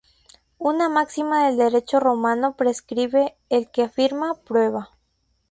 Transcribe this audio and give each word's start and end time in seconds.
Una 0.57 0.89
máxima 0.89 1.45
del 1.45 1.57
derecho 1.57 1.99
romano 1.99 2.55
prescribe: 2.57 3.37
"el 3.49 3.69
que 3.69 3.83
afirma, 3.83 4.33
prueba". 4.33 4.89